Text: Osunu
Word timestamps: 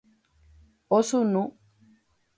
Osunu 0.97 1.43